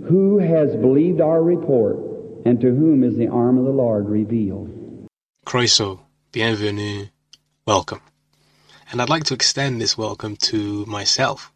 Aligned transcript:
Who 0.00 0.38
has 0.38 0.74
believed 0.74 1.20
our 1.20 1.42
report, 1.42 1.98
and 2.46 2.58
to 2.62 2.68
whom 2.74 3.04
is 3.04 3.16
the 3.16 3.28
arm 3.28 3.58
of 3.58 3.66
the 3.66 3.70
Lord 3.70 4.08
revealed? 4.08 5.06
Croeso, 5.46 6.00
bienvenue, 6.32 7.08
welcome. 7.66 8.00
And 8.90 9.02
I'd 9.02 9.10
like 9.10 9.24
to 9.24 9.34
extend 9.34 9.80
this 9.80 9.98
welcome 9.98 10.36
to 10.36 10.86
myself, 10.86 11.52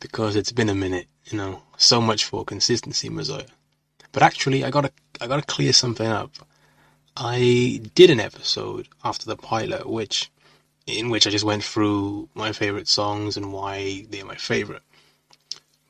because 0.00 0.34
it's 0.34 0.50
been 0.50 0.68
a 0.68 0.74
minute, 0.74 1.06
you 1.26 1.38
know, 1.38 1.62
so 1.76 2.00
much 2.00 2.24
for 2.24 2.44
consistency, 2.44 3.08
Messiah. 3.08 3.44
But 4.10 4.24
actually, 4.24 4.64
I 4.64 4.70
gotta, 4.70 4.90
I 5.20 5.28
gotta 5.28 5.46
clear 5.46 5.72
something 5.72 6.08
up. 6.08 6.32
I 7.16 7.80
did 7.94 8.10
an 8.10 8.18
episode 8.18 8.88
after 9.04 9.26
the 9.26 9.36
pilot, 9.36 9.88
which, 9.88 10.32
in 10.84 11.10
which 11.10 11.28
I 11.28 11.30
just 11.30 11.44
went 11.44 11.62
through 11.62 12.28
my 12.34 12.50
favorite 12.50 12.88
songs 12.88 13.36
and 13.36 13.52
why 13.52 14.04
they're 14.10 14.24
my 14.24 14.34
favorite. 14.34 14.82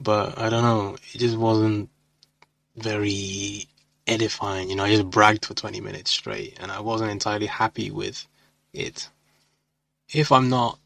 But 0.01 0.39
I 0.39 0.48
don't 0.48 0.62
know, 0.62 0.96
it 1.12 1.19
just 1.19 1.37
wasn't 1.37 1.91
very 2.77 3.66
edifying. 4.06 4.70
You 4.70 4.77
know, 4.77 4.84
I 4.84 4.91
just 4.91 5.11
bragged 5.11 5.45
for 5.45 5.55
20 5.55 5.80
minutes 5.80 6.11
straight 6.11 6.59
and 6.61 6.73
I 6.73 6.80
wasn't 6.80 7.11
entirely 7.11 7.47
happy 7.47 7.91
with 7.91 8.27
it. 8.73 9.09
If 10.12 10.33
I'm 10.33 10.48
not, 10.48 10.78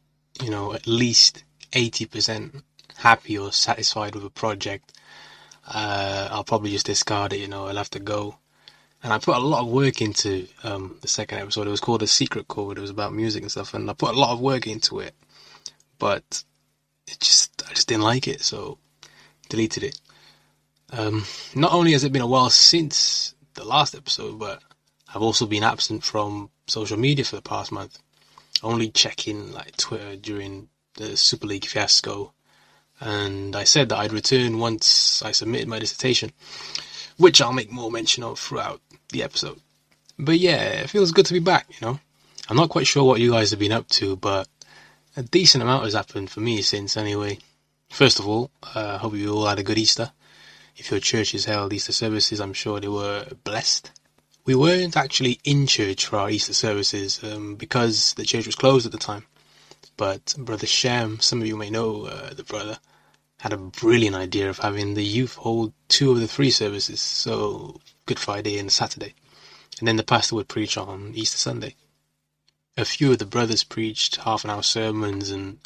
you 0.42 0.50
know, 0.50 0.74
at 0.74 0.86
least 0.86 1.44
80% 1.72 2.62
happy 2.96 3.38
or 3.38 3.52
satisfied 3.52 4.14
with 4.14 4.24
a 4.24 4.30
project, 4.30 4.92
uh, 5.66 6.28
I'll 6.30 6.44
probably 6.44 6.70
just 6.70 6.86
discard 6.86 7.32
it, 7.32 7.40
you 7.40 7.48
know, 7.48 7.66
I'll 7.66 7.76
have 7.76 7.90
to 7.90 8.00
go. 8.00 8.36
And 9.02 9.12
I 9.12 9.18
put 9.18 9.36
a 9.36 9.40
lot 9.40 9.62
of 9.62 9.68
work 9.68 10.00
into 10.00 10.48
um, 10.62 10.96
the 11.02 11.08
second 11.08 11.38
episode. 11.38 11.66
It 11.66 11.70
was 11.70 11.80
called 11.80 12.02
A 12.02 12.06
Secret 12.06 12.48
Chord. 12.48 12.78
It 12.78 12.80
was 12.80 12.90
about 12.90 13.12
music 13.12 13.42
and 13.42 13.50
stuff, 13.50 13.74
and 13.74 13.88
I 13.88 13.92
put 13.92 14.14
a 14.14 14.18
lot 14.18 14.32
of 14.32 14.40
work 14.40 14.66
into 14.66 14.98
it. 15.00 15.14
But 15.98 16.42
it 17.06 17.20
just, 17.20 17.62
I 17.68 17.74
just 17.74 17.86
didn't 17.86 18.02
like 18.02 18.26
it, 18.26 18.40
so 18.40 18.78
deleted 19.48 19.84
it. 19.84 20.00
Um, 20.90 21.24
not 21.54 21.72
only 21.72 21.92
has 21.92 22.04
it 22.04 22.12
been 22.12 22.22
a 22.22 22.26
while 22.26 22.50
since 22.50 23.34
the 23.54 23.64
last 23.64 23.94
episode, 23.94 24.38
but 24.38 24.62
I've 25.12 25.22
also 25.22 25.46
been 25.46 25.62
absent 25.62 26.04
from 26.04 26.50
social 26.66 26.98
media 26.98 27.24
for 27.24 27.36
the 27.36 27.42
past 27.42 27.72
month. 27.72 27.98
Only 28.62 28.90
checking 28.90 29.52
like 29.52 29.76
Twitter 29.76 30.16
during 30.16 30.68
the 30.94 31.16
Super 31.16 31.46
League 31.46 31.66
fiasco, 31.66 32.32
and 33.00 33.54
I 33.56 33.64
said 33.64 33.88
that 33.88 33.98
I'd 33.98 34.12
return 34.12 34.58
once 34.58 35.22
I 35.22 35.32
submitted 35.32 35.68
my 35.68 35.78
dissertation, 35.78 36.32
which 37.16 37.42
I'll 37.42 37.52
make 37.52 37.70
more 37.70 37.90
mention 37.90 38.22
of 38.22 38.38
throughout 38.38 38.80
the 39.10 39.22
episode. 39.22 39.60
But 40.18 40.38
yeah, 40.38 40.62
it 40.62 40.90
feels 40.90 41.12
good 41.12 41.26
to 41.26 41.34
be 41.34 41.40
back, 41.40 41.66
you 41.68 41.86
know. 41.86 42.00
I'm 42.48 42.56
not 42.56 42.68
quite 42.68 42.86
sure 42.86 43.04
what 43.04 43.20
you 43.20 43.32
guys 43.32 43.50
have 43.50 43.60
been 43.60 43.72
up 43.72 43.88
to, 43.88 44.16
but 44.16 44.48
a 45.16 45.22
decent 45.22 45.62
amount 45.62 45.84
has 45.84 45.94
happened 45.94 46.30
for 46.30 46.40
me 46.40 46.62
since 46.62 46.96
anyway. 46.96 47.38
First 47.94 48.18
of 48.18 48.26
all, 48.26 48.50
I 48.74 48.80
uh, 48.80 48.98
hope 48.98 49.14
you 49.14 49.32
all 49.32 49.46
had 49.46 49.60
a 49.60 49.62
good 49.62 49.78
Easter. 49.78 50.10
If 50.76 50.90
your 50.90 50.98
churches 50.98 51.44
held 51.44 51.72
Easter 51.72 51.92
services, 51.92 52.40
I'm 52.40 52.52
sure 52.52 52.80
they 52.80 52.88
were 52.88 53.24
blessed. 53.44 53.92
We 54.44 54.56
weren't 54.56 54.96
actually 54.96 55.38
in 55.44 55.68
church 55.68 56.06
for 56.06 56.16
our 56.16 56.28
Easter 56.28 56.54
services 56.54 57.22
um, 57.22 57.54
because 57.54 58.14
the 58.14 58.24
church 58.24 58.46
was 58.46 58.56
closed 58.56 58.84
at 58.84 58.90
the 58.90 58.98
time. 58.98 59.26
But 59.96 60.34
Brother 60.36 60.66
Sham, 60.66 61.20
some 61.20 61.40
of 61.40 61.46
you 61.46 61.56
may 61.56 61.70
know 61.70 62.06
uh, 62.06 62.34
the 62.34 62.42
brother, 62.42 62.80
had 63.38 63.52
a 63.52 63.58
brilliant 63.58 64.16
idea 64.16 64.50
of 64.50 64.58
having 64.58 64.94
the 64.94 65.04
youth 65.04 65.36
hold 65.36 65.72
two 65.86 66.10
of 66.10 66.18
the 66.18 66.26
three 66.26 66.50
services, 66.50 67.00
so 67.00 67.80
Good 68.06 68.18
Friday 68.18 68.58
and 68.58 68.72
Saturday. 68.72 69.14
And 69.78 69.86
then 69.86 69.98
the 69.98 70.02
pastor 70.02 70.34
would 70.34 70.48
preach 70.48 70.76
on 70.76 71.12
Easter 71.14 71.38
Sunday. 71.38 71.76
A 72.76 72.84
few 72.84 73.12
of 73.12 73.20
the 73.20 73.24
brothers 73.24 73.62
preached 73.62 74.16
half 74.16 74.42
an 74.42 74.50
hour 74.50 74.64
sermons 74.64 75.30
and 75.30 75.60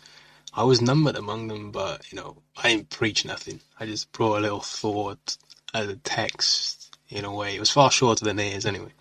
I 0.55 0.65
was 0.65 0.81
numbered 0.81 1.17
among 1.17 1.49
them, 1.49 1.71
but 1.71 2.11
you 2.13 2.17
know, 2.17 2.43
I 2.57 2.71
didn't 2.71 2.91
preach 2.91 3.25
nothing. 3.25 3.61
I 3.79 3.87
just 3.87 4.13
brought 4.13 4.39
a 4.39 4.43
little 4.43 4.61
thought 4.61 5.37
as 5.75 5.89
a 5.89 5.97
text 5.97 6.97
in 7.09 7.25
a 7.25 7.35
way. 7.35 7.57
It 7.57 7.61
was 7.61 7.71
far 7.71 7.91
shorter 7.91 8.25
than 8.25 8.37
theirs 8.37 8.67
anyway. 8.67 8.93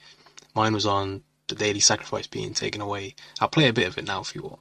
Mine 0.55 0.73
was 0.73 0.85
on 0.85 1.23
the 1.47 1.55
daily 1.55 1.79
sacrifice 1.79 2.27
being 2.27 2.53
taken 2.53 2.81
away. 2.81 3.15
I'll 3.39 3.47
play 3.47 3.67
a 3.67 3.73
bit 3.73 3.87
of 3.87 3.97
it 3.97 4.07
now 4.07 4.21
if 4.21 4.35
you 4.35 4.43
want. 4.43 4.59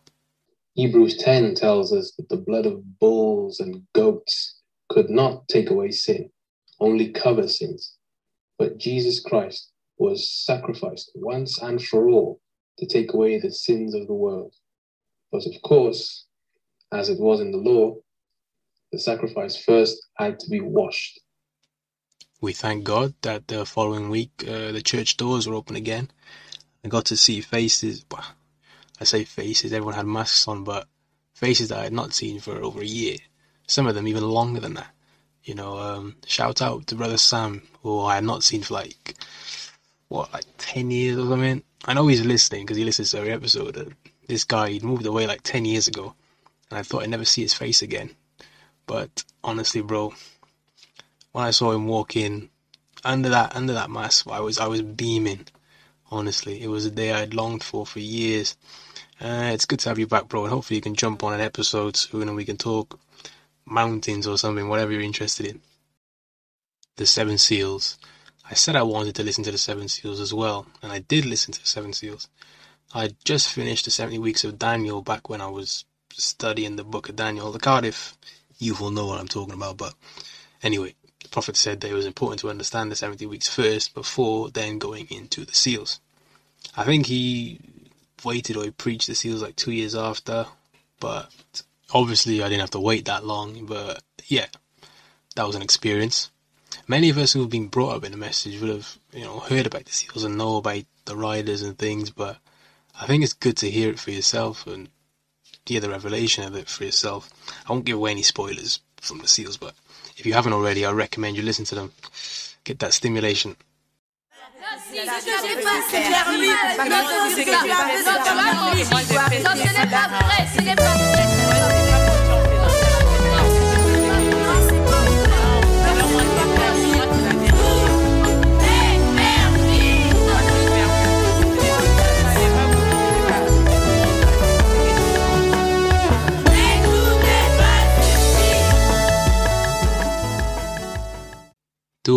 Hebrews 0.75 1.19
10 1.19 1.55
tells 1.55 1.93
us 1.93 2.12
that 2.16 2.28
the 2.28 2.37
blood 2.37 2.66
of 2.66 2.99
bulls 2.99 3.60
and 3.60 3.84
goats 3.94 4.60
could 4.89 5.10
not 5.10 5.49
take 5.49 5.71
away 5.71 5.91
sin, 5.91 6.31
only 6.81 7.10
cover 7.12 7.49
sins. 7.49 7.94
But 8.59 8.78
Jesus 8.78 9.21
Christ 9.21 9.72
was 9.99 10.31
sacrificed 10.31 11.10
once 11.15 11.60
and 11.60 11.83
for 11.83 12.09
all 12.09 12.41
to 12.78 12.87
take 12.87 13.12
away 13.15 13.41
the 13.41 13.53
sins 13.53 13.94
of 13.94 14.06
the 14.06 14.15
world. 14.15 14.55
But 15.33 15.47
of 15.47 15.60
course, 15.62 16.27
as 16.92 17.08
it 17.08 17.19
was 17.19 17.41
in 17.41 17.50
the 17.50 17.58
law, 17.58 17.97
the 18.92 18.98
sacrifice 18.98 19.56
first 19.62 19.98
had 20.16 20.38
to 20.41 20.50
be 20.50 20.60
washed. 20.60 21.20
We 22.41 22.52
thank 22.52 22.84
God 22.84 23.14
that 23.22 23.48
the 23.48 23.66
following 23.66 24.10
week 24.10 24.30
uh, 24.47 24.72
the 24.72 24.82
church 24.82 25.16
doors 25.16 25.48
were 25.48 25.54
open 25.54 25.76
again. 25.76 26.10
I 26.84 26.88
got 26.88 27.06
to 27.06 27.16
see 27.16 27.41
faces. 27.41 28.04
Well, 28.10 28.24
I 29.00 29.04
say 29.04 29.24
faces, 29.24 29.72
everyone 29.72 29.94
had 29.94 30.06
masks 30.06 30.47
on, 30.47 30.64
but 30.64 30.86
faces 31.34 31.69
that 31.69 31.78
I 31.78 31.84
had 31.84 31.92
not 31.92 32.14
seen 32.14 32.41
for 32.41 32.56
over 32.62 32.80
a 32.80 32.86
year. 32.86 33.16
Some 33.66 33.86
of 33.86 33.94
them 33.94 34.06
even 34.06 34.22
longer 34.22 34.60
than 34.60 34.74
that. 34.74 34.94
You 35.42 35.54
know, 35.54 35.78
um, 35.78 36.16
shout 36.26 36.62
out 36.62 36.86
to 36.88 36.94
Brother 36.94 37.18
Sam, 37.18 37.62
who 37.82 38.00
I 38.00 38.16
had 38.16 38.24
not 38.24 38.44
seen 38.44 38.62
for 38.62 38.74
like, 38.74 39.16
what, 40.08 40.32
like 40.32 40.44
10 40.58 40.91
years 40.91 41.18
or 41.18 41.28
something. 41.28 41.62
I 41.84 41.94
know 41.94 42.06
he's 42.06 42.24
listening 42.24 42.64
because 42.64 42.76
he 42.76 42.84
listens 42.84 43.10
to 43.10 43.18
every 43.18 43.32
episode. 43.32 43.94
This 44.28 44.44
guy, 44.44 44.70
he 44.70 44.80
moved 44.80 45.06
away 45.06 45.26
like 45.26 45.42
10 45.42 45.64
years 45.64 45.88
ago 45.88 46.14
and 46.71 46.78
I 46.78 46.82
thought 46.82 47.03
I'd 47.03 47.10
never 47.10 47.25
see 47.25 47.43
his 47.43 47.54
face 47.54 47.82
again. 47.82 48.10
But 48.87 49.25
honestly, 49.43 49.81
bro, 49.81 50.15
when 51.32 51.44
I 51.44 51.50
saw 51.50 51.72
him 51.72 51.87
walk 51.87 52.16
in 52.16 52.50
under 53.04 53.28
that 53.31 53.54
under 53.54 53.72
that 53.75 53.91
mask, 53.91 54.28
I 54.28 54.41
was 54.41 54.59
I 54.59 54.66
was 54.66 54.82
beaming. 54.82 55.47
Honestly, 56.10 56.62
it 56.62 56.69
was 56.69 56.87
a 56.87 56.91
day 56.91 57.12
I'd 57.12 57.34
longed 57.34 57.65
for 57.65 57.84
for 57.84 57.99
years. 57.99 58.56
Uh, 59.21 59.50
it's 59.53 59.65
good 59.65 59.81
to 59.81 59.88
have 59.88 59.99
you 59.99 60.06
back, 60.06 60.28
bro, 60.28 60.44
and 60.44 60.53
hopefully 60.53 60.77
you 60.77 60.82
can 60.82 60.94
jump 60.94 61.25
on 61.25 61.32
an 61.32 61.41
episode 61.41 61.97
soon 61.97 62.28
and 62.28 62.37
we 62.37 62.44
can 62.44 62.56
talk 62.56 62.98
mountains 63.65 64.27
or 64.27 64.38
something, 64.38 64.69
whatever 64.69 64.93
you're 64.93 65.00
interested 65.00 65.47
in. 65.47 65.60
The 66.97 67.06
Seven 67.06 67.38
Seals. 67.38 67.98
I 68.48 68.54
said 68.54 68.77
I 68.77 68.83
wanted 68.83 69.16
to 69.16 69.25
listen 69.25 69.43
to 69.44 69.50
the 69.50 69.59
Seven 69.59 69.88
Seals 69.88 70.21
as 70.21 70.33
well, 70.33 70.66
and 70.83 70.93
I 70.93 71.00
did 71.00 71.25
listen 71.25 71.53
to 71.53 71.60
the 71.60 71.66
Seven 71.66 71.93
Seals. 71.93 72.28
I 72.94 73.15
just 73.25 73.48
finished 73.50 73.84
the 73.84 73.91
70 73.91 74.19
weeks 74.19 74.44
of 74.44 74.59
Daniel 74.59 75.03
back 75.03 75.28
when 75.28 75.41
I 75.41 75.48
was 75.48 75.84
studying 76.16 76.77
the 76.77 76.84
book 76.84 77.09
of 77.09 77.16
Daniel. 77.16 77.53
The 77.53 77.59
Cardiff 77.59 78.16
you 78.59 78.75
will 78.75 78.91
know 78.91 79.06
what 79.06 79.21
I'm 79.21 79.28
talking 79.28 79.54
about, 79.54 79.77
but 79.77 79.94
anyway, 80.62 80.94
the 81.22 81.28
Prophet 81.28 81.56
said 81.56 81.81
that 81.81 81.91
it 81.91 81.94
was 81.94 82.06
important 82.06 82.41
to 82.41 82.50
understand 82.50 82.91
the 82.91 82.97
70 82.97 83.27
weeks 83.27 83.49
first 83.49 83.94
before 83.94 84.50
then 84.50 84.78
going 84.78 85.06
into 85.10 85.44
the 85.44 85.54
seals. 85.54 86.00
I 86.77 86.84
think 86.84 87.06
he 87.06 87.60
waited 88.25 88.56
or 88.56 88.65
he 88.65 88.71
preached 88.71 89.06
the 89.06 89.15
seals 89.15 89.43
like 89.43 89.56
two 89.56 89.72
years 89.72 89.94
after, 89.94 90.47
but 91.00 91.31
obviously 91.93 92.43
I 92.43 92.48
didn't 92.48 92.60
have 92.60 92.71
to 92.71 92.81
wait 92.81 93.04
that 93.04 93.25
long, 93.25 93.66
but 93.66 94.03
yeah, 94.27 94.47
that 95.34 95.47
was 95.47 95.56
an 95.56 95.62
experience. 95.62 96.31
Many 96.88 97.10
of 97.10 97.19
us 97.19 97.33
who've 97.33 97.50
been 97.50 97.69
brought 97.69 97.97
up 97.97 98.04
in 98.04 98.12
the 98.12 98.19
message 98.19 98.60
would 98.60 98.71
have, 98.71 98.98
you 99.12 99.25
know, 99.25 99.41
heard 99.41 99.66
about 99.66 99.84
the 99.84 99.93
seals 99.93 100.25
and 100.25 100.38
know 100.38 100.56
about 100.56 100.84
the 101.04 101.16
riders 101.16 101.62
and 101.62 101.78
things, 101.78 102.10
but 102.10 102.38
I 102.98 103.06
think 103.06 103.22
it's 103.22 103.33
good 103.33 103.56
to 103.59 103.71
hear 103.71 103.91
it 103.91 103.98
for 103.98 104.10
yourself 104.10 104.66
and 104.66 104.88
hear 105.69 105.81
the 105.81 105.91
revelation 105.91 106.44
of 106.44 106.54
it 106.54 106.69
for 106.69 106.84
yourself. 106.84 107.31
I 107.69 107.72
won't 107.72 107.84
give 107.84 107.97
away 107.97 108.12
any 108.12 108.22
spoilers 108.22 108.81
from 109.00 109.19
the 109.19 109.28
seals, 109.28 109.56
but 109.56 109.75
if 110.16 110.27
you 110.27 110.32
haven't 110.32 110.53
already, 110.53 110.84
I 110.84 110.93
recommend 110.93 111.37
you 111.37 111.43
listen 111.43 111.65
to 111.66 111.75
them. 111.75 111.93
Get 112.65 112.78
that 112.81 112.94
stimulation. 112.94 113.56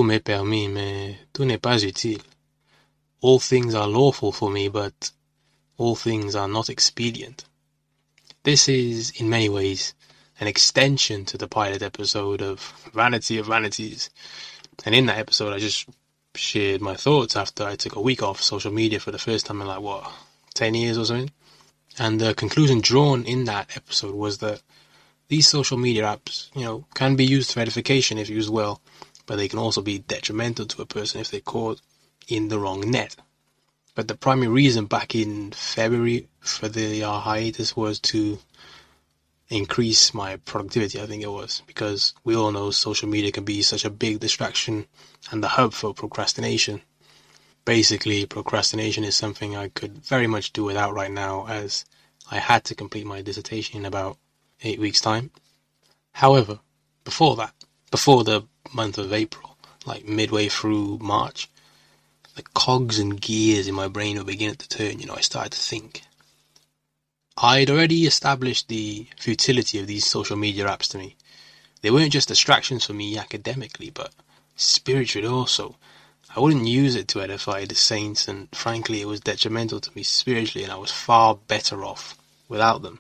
M'est 0.10 0.24
permis, 0.24 0.68
mais 0.68 1.16
tout 1.34 1.46
n'est 1.46 1.62
pas 1.62 1.84
utile. 1.84 2.22
All 3.22 3.40
things 3.40 3.76
are 3.76 3.88
lawful 3.88 4.32
for 4.32 4.50
me, 4.50 4.68
but 4.68 5.12
all 5.78 5.96
things 5.96 6.36
are 6.36 6.48
not 6.48 6.70
expedient. 6.70 7.46
This 8.44 8.68
is, 8.68 9.12
in 9.12 9.30
many 9.30 9.50
ways, 9.50 9.94
an 10.40 10.48
extension 10.48 11.26
to 11.26 11.38
the 11.38 11.48
pilot 11.48 11.82
episode 11.84 12.42
of 12.42 12.60
Vanity 12.94 13.38
of 13.38 13.46
Vanities. 13.48 14.10
And 14.86 14.96
in 14.96 15.06
that 15.08 15.20
episode, 15.20 15.54
I 15.54 15.60
just 15.60 15.88
shared 16.34 16.82
my 16.82 16.96
thoughts 16.96 17.36
after 17.36 17.64
I 17.64 17.76
took 17.76 17.96
a 17.96 18.02
week 18.02 18.24
off 18.24 18.42
social 18.42 18.72
media 18.72 19.00
for 19.00 19.12
the 19.12 19.20
first 19.20 19.46
time 19.46 19.62
in 19.62 19.68
like, 19.68 19.82
what, 19.82 20.12
10 20.56 20.74
years 20.74 20.98
or 20.98 21.06
something? 21.06 21.32
And 22.00 22.20
the 22.20 22.34
conclusion 22.34 22.80
drawn 22.82 23.26
in 23.26 23.44
that 23.46 23.76
episode 23.76 24.16
was 24.16 24.38
that 24.40 24.62
these 25.28 25.48
social 25.48 25.78
media 25.78 26.04
apps, 26.04 26.50
you 26.56 26.64
know, 26.64 26.86
can 26.96 27.16
be 27.16 27.26
used 27.26 27.52
for 27.52 27.60
edification 27.60 28.18
if 28.18 28.30
used 28.30 28.50
well, 28.50 28.82
but 29.30 29.36
they 29.36 29.48
can 29.48 29.60
also 29.60 29.80
be 29.80 30.00
detrimental 30.00 30.66
to 30.66 30.82
a 30.82 30.88
person 30.88 31.22
if 31.22 31.30
they're 31.30 31.40
caught 31.40 31.80
in 32.28 32.48
the 32.48 32.58
wrong 32.58 32.82
net. 32.90 33.16
But 33.94 34.08
the 34.08 34.16
primary 34.16 34.48
reason 34.48 34.86
back 34.86 35.14
in 35.14 35.52
February 35.52 36.28
for 36.40 36.68
the 36.68 37.04
uh, 37.04 37.20
hiatus 37.20 37.76
was 37.76 38.00
to 38.12 38.40
increase 39.48 40.16
my 40.16 40.38
productivity, 40.38 41.00
I 41.00 41.06
think 41.06 41.22
it 41.22 41.30
was, 41.30 41.62
because 41.68 42.16
we 42.24 42.36
all 42.36 42.52
know 42.52 42.72
social 42.72 43.08
media 43.08 43.32
can 43.32 43.44
be 43.44 43.62
such 43.62 43.86
a 43.86 43.92
big 43.92 44.20
distraction 44.20 44.88
and 45.30 45.44
the 45.44 45.50
hub 45.50 45.74
for 45.74 45.94
procrastination. 45.94 46.82
Basically, 47.66 48.26
procrastination 48.26 49.04
is 49.04 49.16
something 49.16 49.56
I 49.56 49.68
could 49.68 50.00
very 50.00 50.26
much 50.26 50.54
do 50.54 50.64
without 50.64 50.96
right 50.96 51.12
now, 51.12 51.46
as 51.48 51.86
I 52.32 52.40
had 52.40 52.64
to 52.64 52.74
complete 52.74 53.06
my 53.06 53.22
dissertation 53.22 53.78
in 53.78 53.86
about 53.86 54.18
eight 54.64 54.80
weeks' 54.80 55.02
time. 55.02 55.30
However, 56.14 56.62
before 57.04 57.36
that, 57.36 57.54
before 57.92 58.24
the 58.24 58.44
month 58.74 58.98
of 58.98 59.14
April, 59.14 59.58
like 59.86 60.06
midway 60.06 60.50
through 60.50 61.00
March, 61.00 61.50
the 62.36 62.44
cogs 62.54 63.00
and 63.00 63.20
gears 63.20 63.68
in 63.68 63.76
my 63.76 63.88
brain 63.88 64.18
were 64.18 64.24
beginning 64.24 64.56
to 64.56 64.70
turn. 64.70 65.00
You 65.00 65.08
know, 65.08 65.16
I 65.16 65.22
started 65.22 65.52
to 65.54 65.60
think. 65.60 66.04
I'd 67.38 67.70
already 67.70 68.06
established 68.06 68.68
the 68.68 69.08
futility 69.18 69.80
of 69.80 69.88
these 69.88 70.06
social 70.06 70.36
media 70.36 70.66
apps 70.66 70.90
to 70.90 70.98
me. 70.98 71.16
They 71.82 71.92
weren't 71.92 72.12
just 72.12 72.28
distractions 72.28 72.86
for 72.86 72.94
me 72.94 73.18
academically, 73.18 73.90
but 73.90 74.12
spiritually 74.56 75.28
also. 75.28 75.78
I 76.36 76.40
wouldn't 76.40 76.68
use 76.68 76.96
it 76.96 77.08
to 77.10 77.22
edify 77.22 77.66
the 77.66 77.76
saints, 77.76 78.28
and 78.28 78.50
frankly, 78.54 79.02
it 79.02 79.08
was 79.08 79.22
detrimental 79.22 79.80
to 79.80 79.92
me 79.96 80.04
spiritually, 80.04 80.64
and 80.64 80.72
I 80.72 80.76
was 80.76 80.92
far 80.92 81.36
better 81.36 81.84
off 81.84 82.18
without 82.48 82.82
them. 82.82 83.00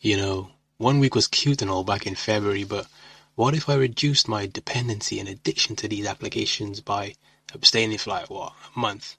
You 0.00 0.16
know, 0.18 0.50
one 0.76 1.00
week 1.00 1.14
was 1.14 1.26
cute 1.26 1.62
and 1.62 1.70
all 1.70 1.84
back 1.84 2.06
in 2.06 2.14
February, 2.14 2.64
but 2.64 2.86
what 3.34 3.54
if 3.54 3.68
I 3.68 3.74
reduced 3.74 4.28
my 4.28 4.46
dependency 4.46 5.18
and 5.18 5.28
addiction 5.28 5.74
to 5.76 5.88
these 5.88 6.06
applications 6.06 6.80
by 6.80 7.14
abstaining 7.54 7.98
for 7.98 8.10
like, 8.10 8.28
what, 8.28 8.52
a 8.74 8.78
month? 8.78 9.16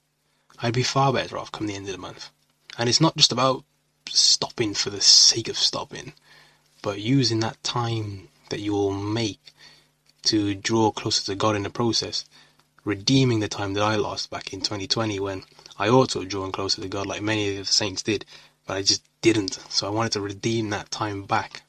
I'd 0.60 0.74
be 0.74 0.84
far 0.84 1.12
better 1.12 1.38
off 1.38 1.52
come 1.52 1.68
the 1.68 1.76
end 1.76 1.88
of 1.88 1.94
the 1.94 1.98
month. 1.98 2.30
And 2.78 2.88
it's 2.88 3.02
not 3.02 3.18
just 3.18 3.32
about 3.32 3.64
stopping 4.08 4.74
for 4.76 4.90
the 4.92 5.02
sake 5.02 5.50
of 5.50 5.58
stopping, 5.58 6.14
but 6.82 7.00
using 7.00 7.40
that 7.40 7.64
time 7.64 8.28
that 8.50 8.60
you 8.60 8.74
will 8.74 8.92
make 8.92 9.54
to 10.24 10.54
draw 10.54 10.92
closer 10.92 11.24
to 11.26 11.36
God 11.36 11.56
in 11.56 11.64
the 11.64 11.70
process, 11.70 12.26
redeeming 12.86 13.40
the 13.40 13.48
time 13.48 13.74
that 13.74 13.84
I 13.84 13.96
lost 13.96 14.30
back 14.30 14.54
in 14.54 14.62
2020 14.62 15.20
when 15.20 15.44
I 15.78 15.90
ought 15.90 16.12
to 16.12 16.20
have 16.20 16.30
drawn 16.30 16.52
closer 16.52 16.82
to 16.82 16.88
God 16.88 17.08
like 17.08 17.22
many 17.22 17.58
of 17.58 17.66
the 17.66 17.72
saints 17.72 18.04
did, 18.04 18.26
but 18.68 18.78
I 18.78 18.84
just 18.84 19.04
didn't, 19.22 19.60
so 19.70 19.88
I 19.88 19.90
wanted 19.90 20.12
to 20.14 20.22
redeem 20.22 20.70
that 20.70 20.92
time 20.92 21.24
back. 21.24 21.63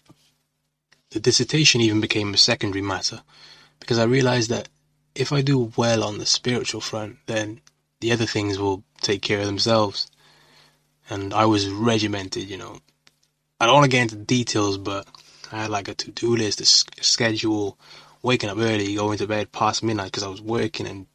The 1.15 1.21
dissertation 1.21 1.81
even 1.81 2.01
became 2.01 2.35
a 2.35 2.37
secondary 2.37 2.83
matter 2.83 3.23
because 3.79 4.01
I 4.01 4.05
realized 4.05 4.51
that 4.51 4.69
if 5.15 5.33
I 5.33 5.43
do 5.43 5.73
well 5.77 6.03
on 6.03 6.19
the 6.19 6.27
spiritual 6.27 6.81
front, 6.81 7.19
then 7.27 7.61
the 8.01 8.11
other 8.11 8.27
things 8.27 8.59
will 8.59 8.83
take 9.01 9.23
care 9.23 9.39
of 9.39 9.47
themselves. 9.47 10.11
And 11.09 11.33
I 11.33 11.45
was 11.45 11.69
regimented, 11.69 12.51
you 12.51 12.57
know. 12.57 12.81
I 13.61 13.67
don't 13.67 13.77
want 13.77 13.85
to 13.85 13.97
get 13.97 14.03
into 14.03 14.17
details, 14.17 14.77
but 14.77 15.07
I 15.53 15.63
had 15.63 15.71
like 15.71 15.87
a 15.87 15.95
to-do 15.95 16.35
list, 16.35 16.61
a 16.61 16.65
schedule, 16.67 17.79
waking 18.21 18.51
up 18.51 18.59
early, 18.59 18.97
going 18.97 19.19
to 19.19 19.29
bed 19.29 19.53
past 19.53 19.85
midnight 19.85 20.07
because 20.07 20.25
I 20.25 20.29
was 20.29 20.43
working 20.43 20.89
and 20.89 21.07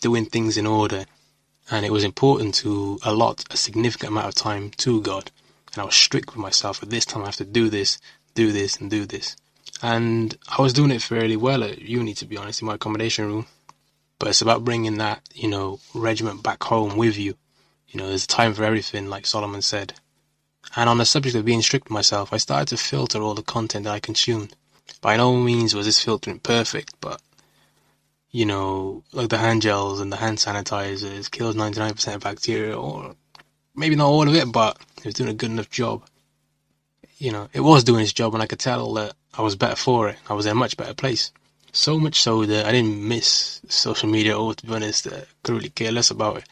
doing 0.00 0.24
things 0.24 0.56
in 0.56 0.66
order 0.66 1.04
and 1.70 1.84
it 1.84 1.92
was 1.92 2.04
important 2.04 2.54
to 2.54 2.98
allot 3.02 3.44
a 3.50 3.56
significant 3.58 4.12
amount 4.12 4.28
of 4.28 4.34
time 4.34 4.70
to 4.78 5.02
God. 5.02 5.30
And 5.74 5.82
I 5.82 5.84
was 5.84 5.94
strict 5.94 6.28
with 6.28 6.38
myself. 6.38 6.82
At 6.82 6.88
this 6.88 7.04
time, 7.04 7.22
I 7.22 7.26
have 7.26 7.36
to 7.36 7.44
do 7.44 7.68
this, 7.68 7.98
do 8.36 8.52
this, 8.52 8.76
and 8.76 8.88
do 8.88 9.04
this. 9.04 9.36
And 9.82 10.36
I 10.46 10.62
was 10.62 10.72
doing 10.72 10.92
it 10.92 11.02
fairly 11.02 11.36
well 11.36 11.64
at 11.64 11.80
uni, 11.80 12.14
to 12.14 12.26
be 12.26 12.36
honest, 12.36 12.62
in 12.62 12.66
my 12.66 12.74
accommodation 12.76 13.26
room. 13.26 13.46
But 14.18 14.28
it's 14.28 14.40
about 14.40 14.64
bringing 14.64 14.98
that, 14.98 15.22
you 15.34 15.48
know, 15.48 15.80
regiment 15.92 16.42
back 16.42 16.62
home 16.62 16.96
with 16.96 17.18
you. 17.18 17.34
You 17.88 18.00
know, 18.00 18.08
there's 18.08 18.24
a 18.24 18.28
time 18.28 18.54
for 18.54 18.64
everything, 18.64 19.08
like 19.08 19.26
Solomon 19.26 19.62
said. 19.62 19.94
And 20.74 20.88
on 20.88 20.98
the 20.98 21.04
subject 21.04 21.36
of 21.36 21.44
being 21.44 21.62
strict 21.62 21.90
myself, 21.90 22.32
I 22.32 22.38
started 22.38 22.68
to 22.68 22.76
filter 22.76 23.20
all 23.20 23.34
the 23.34 23.42
content 23.42 23.84
that 23.84 23.94
I 23.94 24.00
consumed. 24.00 24.54
By 25.00 25.16
no 25.16 25.36
means 25.36 25.74
was 25.74 25.86
this 25.86 26.02
filtering 26.02 26.38
perfect, 26.38 26.94
but 27.00 27.20
you 28.30 28.44
know, 28.44 29.02
like 29.12 29.28
the 29.28 29.38
hand 29.38 29.62
gels 29.62 30.00
and 30.00 30.12
the 30.12 30.16
hand 30.16 30.38
sanitizers 30.38 31.30
kills 31.30 31.54
99% 31.54 32.14
of 32.14 32.20
bacteria, 32.22 32.78
or 32.78 33.14
maybe 33.74 33.96
not 33.96 34.08
all 34.08 34.28
of 34.28 34.34
it, 34.34 34.50
but 34.52 34.78
it 34.98 35.04
was 35.04 35.14
doing 35.14 35.30
a 35.30 35.34
good 35.34 35.50
enough 35.50 35.70
job. 35.70 36.06
You 37.18 37.32
know, 37.32 37.48
it 37.52 37.60
was 37.60 37.84
doing 37.84 38.02
its 38.02 38.12
job, 38.12 38.34
and 38.34 38.42
I 38.42 38.46
could 38.46 38.58
tell 38.58 38.92
that 38.94 39.14
I 39.34 39.42
was 39.42 39.56
better 39.56 39.76
for 39.76 40.08
it. 40.10 40.16
I 40.28 40.34
was 40.34 40.46
in 40.46 40.52
a 40.52 40.54
much 40.54 40.76
better 40.76 40.94
place. 40.94 41.32
So 41.72 41.98
much 41.98 42.20
so 42.20 42.44
that 42.44 42.66
I 42.66 42.72
didn't 42.72 43.06
miss 43.06 43.60
social 43.68 44.08
media, 44.08 44.38
or 44.38 44.54
to 44.54 44.66
be 44.66 44.74
honest, 44.74 45.06
I 45.06 45.24
could 45.42 45.54
really 45.54 45.70
care 45.70 45.92
less 45.92 46.10
about 46.10 46.38
it. 46.38 46.44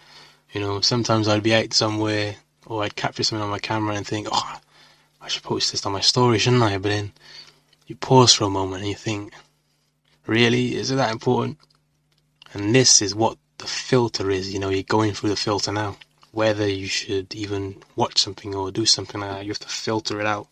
You 0.53 0.61
know, 0.61 0.81
sometimes 0.81 1.29
I'd 1.29 1.43
be 1.43 1.55
out 1.55 1.73
somewhere, 1.73 2.37
or 2.67 2.83
I'd 2.83 2.97
capture 2.97 3.23
something 3.23 3.43
on 3.43 3.51
my 3.51 3.59
camera 3.59 3.95
and 3.95 4.07
think, 4.07 4.29
oh, 4.31 4.59
I 5.21 5.29
should 5.29 5.43
post 5.43 5.73
this 5.73 5.85
on 5.85 5.93
my 5.93 6.01
story, 6.01 6.39
shouldn't 6.39 6.63
I? 6.63 6.79
But 6.79 6.91
then 6.91 7.13
you 7.87 7.97
pause 7.97 8.33
for 8.33 8.45
a 8.45 8.51
moment 8.51 8.83
and 8.83 8.89
you 8.89 8.97
think, 8.97 9.35
really, 10.27 10.75
is 10.75 10.91
it 10.91 10.97
that 10.97 11.13
important? 11.13 11.59
And 12.53 12.75
this 12.75 13.03
is 13.03 13.15
what 13.15 13.37
the 13.59 13.67
filter 13.67 14.31
is. 14.31 14.53
You 14.53 14.61
know, 14.61 14.69
you're 14.71 14.83
going 14.83 15.13
through 15.13 15.31
the 15.31 15.37
filter 15.37 15.73
now. 15.73 15.97
Whether 16.35 16.69
you 16.69 16.89
should 16.89 17.35
even 17.35 17.77
watch 17.95 18.19
something 18.19 18.55
or 18.55 18.71
do 18.73 18.85
something 18.87 19.21
like 19.21 19.31
that, 19.31 19.45
you 19.45 19.51
have 19.51 19.61
to 19.61 19.69
filter 19.69 20.21
it 20.21 20.27
out. 20.27 20.49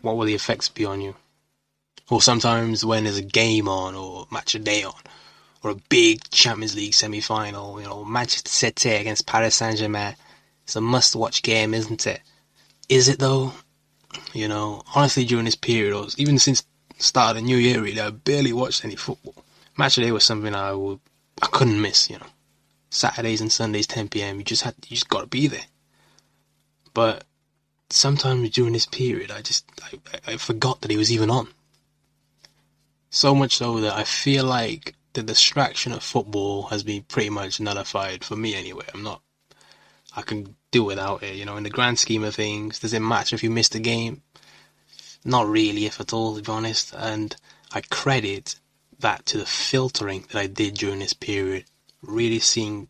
What 0.00 0.16
will 0.16 0.26
the 0.26 0.34
effects 0.34 0.68
be 0.68 0.84
on 0.84 1.00
you? 1.00 1.16
Or 2.08 2.22
sometimes 2.22 2.84
when 2.84 3.04
there's 3.04 3.18
a 3.18 3.22
game 3.22 3.68
on 3.68 3.94
or 3.94 4.28
match 4.30 4.54
a 4.54 4.58
day 4.58 4.84
on, 4.84 4.94
or 5.62 5.70
a 5.70 5.76
big 5.88 6.28
Champions 6.30 6.76
League 6.76 6.94
semi-final, 6.94 7.80
you 7.80 7.86
know, 7.86 8.04
Manchester 8.04 8.50
City 8.50 8.90
against 8.90 9.26
Paris 9.26 9.56
Saint-Germain. 9.56 10.14
It's 10.62 10.76
a 10.76 10.80
must-watch 10.80 11.42
game, 11.42 11.74
isn't 11.74 12.06
it? 12.06 12.20
Is 12.88 13.08
it 13.08 13.18
though? 13.18 13.52
You 14.32 14.46
know, 14.46 14.82
honestly, 14.94 15.24
during 15.24 15.46
this 15.46 15.56
period, 15.56 15.94
or 15.94 16.06
even 16.16 16.38
since 16.38 16.62
start 16.98 17.30
of 17.30 17.42
the 17.42 17.42
new 17.42 17.56
year, 17.56 17.80
really, 17.80 18.00
I 18.00 18.10
barely 18.10 18.52
watched 18.52 18.84
any 18.84 18.96
football. 18.96 19.34
Match 19.76 19.96
day 19.96 20.12
was 20.12 20.24
something 20.24 20.54
I 20.54 20.72
would 20.72 21.00
I 21.42 21.46
couldn't 21.46 21.80
miss, 21.80 22.08
you 22.08 22.18
know. 22.18 22.26
Saturdays 22.94 23.40
and 23.40 23.50
Sundays, 23.50 23.88
10 23.88 24.08
p.m. 24.08 24.38
You 24.38 24.44
just 24.44 24.62
had, 24.62 24.74
you 24.86 24.96
just 24.96 25.08
got 25.08 25.20
to 25.20 25.26
be 25.26 25.48
there. 25.48 25.66
But 26.94 27.24
sometimes 27.90 28.50
during 28.50 28.72
this 28.72 28.86
period, 28.86 29.32
I 29.32 29.42
just, 29.42 29.68
I, 29.82 30.32
I 30.32 30.36
forgot 30.36 30.80
that 30.80 30.92
he 30.92 30.96
was 30.96 31.10
even 31.10 31.28
on. 31.28 31.48
So 33.10 33.34
much 33.34 33.56
so 33.56 33.80
that 33.80 33.94
I 33.94 34.04
feel 34.04 34.44
like 34.44 34.94
the 35.12 35.24
distraction 35.24 35.92
of 35.92 36.04
football 36.04 36.64
has 36.64 36.84
been 36.84 37.02
pretty 37.02 37.30
much 37.30 37.60
nullified 37.60 38.22
for 38.22 38.36
me 38.36 38.54
anyway. 38.54 38.84
I'm 38.94 39.02
not, 39.02 39.22
I 40.16 40.22
can 40.22 40.54
do 40.70 40.84
without 40.84 41.24
it, 41.24 41.34
you 41.34 41.44
know. 41.44 41.56
In 41.56 41.64
the 41.64 41.70
grand 41.70 41.98
scheme 41.98 42.22
of 42.22 42.36
things, 42.36 42.78
does 42.78 42.92
it 42.92 43.00
matter 43.00 43.34
if 43.34 43.42
you 43.42 43.50
missed 43.50 43.74
a 43.74 43.80
game? 43.80 44.22
Not 45.24 45.48
really, 45.48 45.86
if 45.86 46.00
at 46.00 46.12
all, 46.12 46.36
to 46.36 46.42
be 46.42 46.52
honest. 46.52 46.94
And 46.96 47.34
I 47.72 47.80
credit 47.80 48.54
that 49.00 49.26
to 49.26 49.38
the 49.38 49.46
filtering 49.46 50.26
that 50.30 50.36
I 50.36 50.46
did 50.46 50.74
during 50.74 51.00
this 51.00 51.12
period, 51.12 51.64
really 52.06 52.40
seeing, 52.40 52.88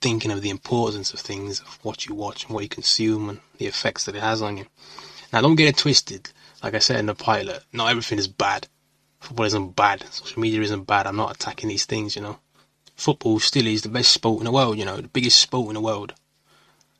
thinking 0.00 0.30
of 0.30 0.42
the 0.42 0.50
importance 0.50 1.12
of 1.12 1.20
things, 1.20 1.60
of 1.60 1.78
what 1.82 2.06
you 2.06 2.14
watch 2.14 2.44
and 2.44 2.54
what 2.54 2.62
you 2.62 2.68
consume 2.68 3.28
and 3.28 3.40
the 3.58 3.66
effects 3.66 4.04
that 4.04 4.16
it 4.16 4.22
has 4.22 4.42
on 4.42 4.56
you. 4.56 4.66
Now, 5.32 5.40
don't 5.40 5.56
get 5.56 5.68
it 5.68 5.76
twisted. 5.76 6.30
Like 6.62 6.74
I 6.74 6.78
said 6.78 7.00
in 7.00 7.06
the 7.06 7.14
pilot, 7.14 7.62
not 7.72 7.90
everything 7.90 8.18
is 8.18 8.28
bad. 8.28 8.68
Football 9.20 9.46
isn't 9.46 9.76
bad. 9.76 10.04
Social 10.12 10.40
media 10.40 10.60
isn't 10.62 10.86
bad. 10.86 11.06
I'm 11.06 11.16
not 11.16 11.34
attacking 11.34 11.68
these 11.68 11.86
things, 11.86 12.16
you 12.16 12.22
know. 12.22 12.38
Football 12.96 13.38
still 13.40 13.66
is 13.66 13.82
the 13.82 13.88
best 13.88 14.10
sport 14.10 14.40
in 14.40 14.44
the 14.44 14.52
world, 14.52 14.78
you 14.78 14.84
know, 14.84 14.96
the 14.96 15.08
biggest 15.08 15.38
sport 15.38 15.68
in 15.68 15.74
the 15.74 15.80
world. 15.80 16.14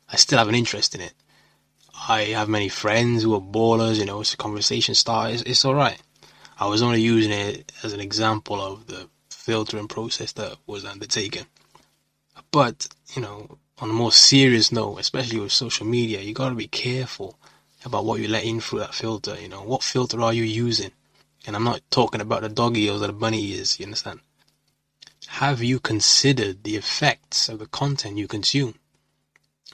I 0.09 0.15
still 0.15 0.39
have 0.39 0.49
an 0.49 0.55
interest 0.55 0.95
in 0.95 1.01
it. 1.01 1.13
I 2.07 2.23
have 2.25 2.49
many 2.49 2.69
friends 2.69 3.23
who 3.23 3.35
are 3.35 3.41
ballers, 3.41 3.97
you 3.97 4.05
know, 4.05 4.21
it's 4.21 4.33
a 4.33 4.37
conversation 4.37 4.95
starter. 4.95 5.33
It's, 5.33 5.43
it's 5.43 5.65
alright. 5.65 6.01
I 6.59 6.67
was 6.67 6.81
only 6.81 7.01
using 7.01 7.31
it 7.31 7.71
as 7.83 7.93
an 7.93 7.99
example 7.99 8.61
of 8.61 8.87
the 8.87 9.07
filtering 9.41 9.87
process 9.87 10.31
that 10.33 10.55
was 10.67 10.85
undertaken. 10.85 11.45
But, 12.51 12.87
you 13.15 13.21
know, 13.23 13.57
on 13.79 13.89
a 13.89 13.93
more 13.93 14.11
serious 14.11 14.71
note, 14.71 14.99
especially 14.99 15.39
with 15.39 15.51
social 15.51 15.87
media, 15.87 16.21
you 16.21 16.33
gotta 16.33 16.53
be 16.53 16.67
careful 16.67 17.39
about 17.83 18.05
what 18.05 18.19
you 18.19 18.27
let 18.27 18.43
in 18.43 18.61
through 18.61 18.79
that 18.79 18.93
filter, 18.93 19.35
you 19.41 19.49
know. 19.49 19.63
What 19.63 19.81
filter 19.83 20.21
are 20.21 20.33
you 20.33 20.43
using? 20.43 20.91
And 21.47 21.55
I'm 21.55 21.63
not 21.63 21.81
talking 21.89 22.21
about 22.21 22.43
the 22.43 22.49
dog 22.49 22.77
ears 22.77 23.01
or 23.01 23.07
the 23.07 23.13
bunny 23.13 23.43
ears, 23.53 23.79
you 23.79 23.85
understand? 23.85 24.19
Have 25.27 25.63
you 25.63 25.79
considered 25.79 26.63
the 26.63 26.75
effects 26.75 27.49
of 27.49 27.57
the 27.57 27.65
content 27.65 28.17
you 28.17 28.27
consume? 28.27 28.75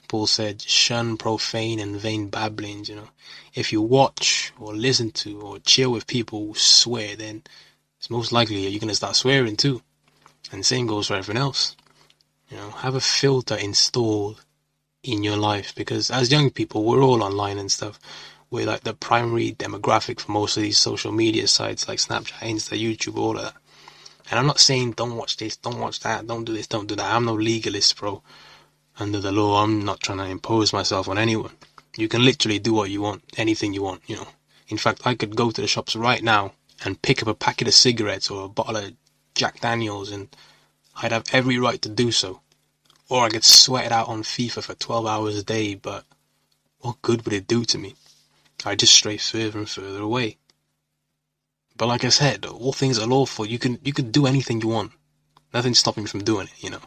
Paul 0.08 0.26
said, 0.26 0.62
shun 0.62 1.18
profane 1.18 1.78
and 1.78 2.00
vain 2.00 2.30
babblings, 2.30 2.88
you 2.88 2.96
know. 2.96 3.10
If 3.54 3.70
you 3.70 3.82
watch 3.82 4.52
or 4.58 4.74
listen 4.74 5.10
to 5.22 5.38
or 5.42 5.58
chill 5.58 5.92
with 5.92 6.06
people 6.06 6.46
who 6.46 6.54
swear, 6.54 7.16
then 7.16 7.42
it's 7.98 8.10
most 8.10 8.32
likely 8.32 8.66
you're 8.66 8.80
going 8.80 8.88
to 8.88 8.94
start 8.94 9.16
swearing 9.16 9.56
too. 9.56 9.82
And 10.52 10.60
the 10.60 10.64
same 10.64 10.86
goes 10.86 11.08
for 11.08 11.14
everything 11.14 11.40
else. 11.40 11.76
You 12.48 12.56
know, 12.56 12.70
have 12.70 12.94
a 12.94 13.00
filter 13.00 13.56
installed 13.56 14.44
in 15.02 15.22
your 15.22 15.36
life 15.36 15.74
because 15.74 16.10
as 16.10 16.32
young 16.32 16.50
people, 16.50 16.84
we're 16.84 17.02
all 17.02 17.22
online 17.22 17.58
and 17.58 17.70
stuff. 17.70 17.98
we're 18.50 18.66
like 18.66 18.82
the 18.82 18.94
primary 18.94 19.52
demographic 19.52 20.20
for 20.20 20.32
most 20.32 20.56
of 20.56 20.62
these 20.62 20.78
social 20.78 21.12
media 21.12 21.46
sites 21.46 21.86
like 21.86 21.98
Snapchat, 21.98 22.40
Insta, 22.40 22.80
YouTube, 22.80 23.18
all 23.18 23.36
of 23.36 23.42
that. 23.42 23.54
And 24.30 24.38
I'm 24.38 24.46
not 24.46 24.60
saying 24.60 24.92
don't 24.92 25.16
watch 25.16 25.36
this, 25.36 25.56
don't 25.56 25.80
watch 25.80 26.00
that, 26.00 26.26
don't 26.26 26.44
do 26.44 26.54
this, 26.54 26.66
don't 26.66 26.88
do 26.88 26.96
that. 26.96 27.14
I'm 27.14 27.24
no 27.24 27.34
legalist, 27.34 27.96
bro. 27.98 28.22
Under 28.98 29.20
the 29.20 29.32
law, 29.32 29.62
I'm 29.62 29.84
not 29.84 30.00
trying 30.00 30.18
to 30.18 30.24
impose 30.24 30.72
myself 30.72 31.08
on 31.08 31.18
anyone. 31.18 31.52
You 31.96 32.08
can 32.08 32.24
literally 32.24 32.58
do 32.58 32.74
what 32.74 32.90
you 32.90 33.02
want, 33.02 33.22
anything 33.36 33.74
you 33.74 33.82
want, 33.82 34.02
you 34.06 34.16
know. 34.16 34.28
In 34.68 34.78
fact, 34.78 35.02
I 35.04 35.14
could 35.14 35.34
go 35.34 35.50
to 35.50 35.60
the 35.60 35.66
shops 35.66 35.96
right 35.96 36.22
now 36.22 36.52
and 36.84 37.02
pick 37.02 37.22
up 37.22 37.28
a 37.28 37.34
packet 37.34 37.68
of 37.68 37.74
cigarettes 37.74 38.30
or 38.30 38.44
a 38.44 38.48
bottle 38.48 38.76
of 38.76 38.92
Jack 39.34 39.60
Daniels 39.60 40.10
and 40.10 40.28
I'd 40.96 41.12
have 41.12 41.26
every 41.32 41.58
right 41.58 41.80
to 41.82 41.88
do 41.88 42.12
so. 42.12 42.40
Or 43.08 43.24
I 43.24 43.30
could 43.30 43.44
sweat 43.44 43.86
it 43.86 43.92
out 43.92 44.08
on 44.08 44.22
FIFA 44.22 44.62
for 44.62 44.74
12 44.74 45.06
hours 45.06 45.38
a 45.38 45.42
day, 45.42 45.74
but 45.74 46.04
what 46.80 47.00
good 47.02 47.24
would 47.24 47.32
it 47.32 47.46
do 47.46 47.64
to 47.64 47.78
me? 47.78 47.94
I'd 48.64 48.80
just 48.80 48.94
stray 48.94 49.16
further 49.16 49.58
and 49.58 49.68
further 49.68 50.02
away. 50.02 50.36
But 51.76 51.86
like 51.86 52.04
I 52.04 52.08
said, 52.08 52.44
all 52.44 52.72
things 52.72 52.98
are 52.98 53.06
lawful. 53.06 53.46
You 53.46 53.58
can 53.58 53.78
you 53.84 53.92
can 53.92 54.10
do 54.10 54.26
anything 54.26 54.60
you 54.60 54.68
want. 54.68 54.92
Nothing's 55.54 55.78
stopping 55.78 56.02
you 56.02 56.08
from 56.08 56.24
doing 56.24 56.48
it, 56.48 56.62
you 56.62 56.70
know. 56.70 56.80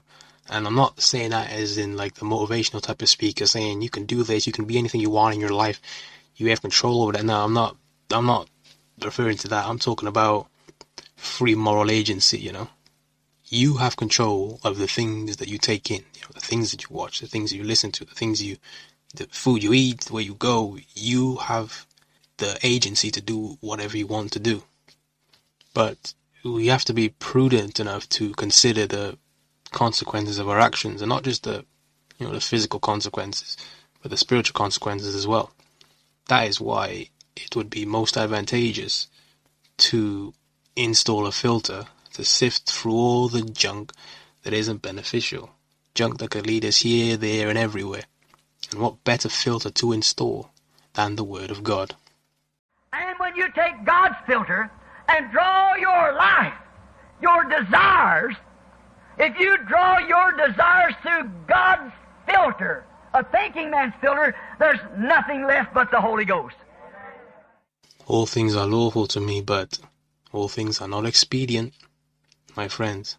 And 0.50 0.68
I'm 0.68 0.76
not 0.76 1.02
saying 1.02 1.30
that 1.30 1.50
as 1.50 1.78
in 1.78 1.96
like 1.96 2.16
the 2.16 2.26
motivational 2.26 2.82
type 2.82 3.02
of 3.02 3.08
speaker 3.10 3.46
saying 3.46 3.82
you 3.82 3.90
can 3.90 4.06
do 4.06 4.24
this, 4.24 4.46
you 4.46 4.52
can 4.54 4.66
be 4.66 4.78
anything 4.78 5.00
you 5.00 5.10
want 5.10 5.34
in 5.34 5.40
your 5.40 5.54
life. 5.54 5.80
You 6.36 6.50
have 6.50 6.62
control 6.62 7.04
over 7.04 7.14
that. 7.14 7.24
No, 7.24 7.42
I'm 7.46 7.54
not 7.54 7.78
I'm 8.12 8.26
not 8.26 8.50
referring 9.04 9.38
to 9.38 9.48
that. 9.50 9.66
I'm 9.68 9.80
talking 9.80 10.08
about 10.08 10.48
free 11.16 11.56
moral 11.56 11.92
agency, 11.92 12.38
you 12.40 12.52
know. 12.52 12.70
You 13.46 13.78
have 13.78 13.98
control 13.98 14.60
of 14.64 14.78
the 14.78 14.88
things 14.88 15.38
that 15.38 15.50
you 15.50 15.58
take 15.58 15.92
in, 15.92 16.04
you 16.16 16.22
know, 16.22 16.32
the 16.34 16.40
things 16.40 16.72
that 16.72 16.84
you 16.84 16.90
watch, 16.96 17.20
the 17.20 17.28
things 17.28 17.52
you 17.52 17.64
listen 17.64 17.92
to, 17.94 18.06
the 18.06 18.16
things 18.16 18.42
you 18.42 18.58
the 19.14 19.28
food 19.32 19.62
you 19.62 19.74
eat, 19.74 20.10
where 20.10 20.24
you 20.24 20.36
go, 20.36 20.78
you 20.94 21.36
have 21.38 21.86
the 22.38 22.58
agency 22.64 23.12
to 23.12 23.22
do 23.22 23.58
whatever 23.60 23.98
you 23.98 24.08
want 24.08 24.32
to 24.32 24.40
do. 24.40 24.64
But 25.74 26.14
we 26.44 26.68
have 26.68 26.86
to 26.86 26.94
be 26.94 27.10
prudent 27.10 27.80
enough 27.80 28.08
to 28.10 28.32
consider 28.34 28.88
the 28.88 29.18
consequences 29.72 30.38
of 30.40 30.50
our 30.50 30.60
actions 30.60 31.02
and 31.02 31.10
not 31.10 31.24
just 31.24 31.44
the 31.44 31.66
you 32.18 32.28
know 32.28 32.34
the 32.34 32.42
physical 32.42 32.80
consequences, 32.80 33.58
but 34.02 34.12
the 34.12 34.18
spiritual 34.18 34.54
consequences 34.54 35.16
as 35.16 35.28
well. 35.28 35.52
That 36.28 36.48
is 36.48 36.62
why 36.62 37.10
it 37.36 37.56
would 37.56 37.70
be 37.70 37.86
most 37.86 38.18
advantageous 38.18 39.08
to 39.78 40.34
install 40.76 41.28
a 41.28 41.32
filter 41.32 41.86
to 42.14 42.24
sift 42.24 42.70
through 42.70 42.94
all 42.94 43.28
the 43.28 43.42
junk 43.42 43.92
that 44.44 44.54
isn't 44.54 44.82
beneficial. 44.82 45.50
Junk 45.96 46.20
that 46.20 46.32
could 46.32 46.48
lead 46.48 46.66
us 46.66 46.78
here, 46.78 47.18
there, 47.18 47.50
and 47.50 47.58
everywhere. 47.58 48.04
And 48.72 48.80
what 48.80 49.04
better 49.04 49.30
filter 49.30 49.70
to 49.72 49.92
install 49.92 50.52
than 50.94 51.16
the 51.16 51.24
Word 51.24 51.52
of 51.52 51.64
God? 51.64 51.96
And 52.94 53.18
when 53.20 53.36
you 53.36 53.52
take 53.54 53.86
God's 53.86 54.16
filter 54.26 54.70
and 55.08 55.32
draw 55.32 55.76
your 55.76 56.14
life, 56.14 56.54
your 57.22 57.44
desires, 57.46 58.36
if 59.18 59.38
you 59.40 59.58
draw 59.68 60.00
your 60.00 60.32
desires 60.34 60.94
through 61.02 61.30
God's 61.48 61.94
filter, 62.26 62.86
a 63.14 63.24
thinking 63.24 63.70
man's 63.70 63.94
filter, 64.02 64.36
there's 64.60 64.80
nothing 64.98 65.46
left 65.46 65.74
but 65.74 65.92
the 65.92 66.00
Holy 66.00 66.26
Ghost. 66.26 66.56
All 68.12 68.26
things 68.26 68.58
are 68.58 68.68
lawful 68.68 69.08
to 69.08 69.22
me, 69.22 69.40
but 69.40 69.80
all 70.34 70.50
things 70.50 70.82
are 70.82 70.88
not 70.90 71.06
expedient, 71.06 71.74
my 72.58 72.68
friends. 72.68 73.18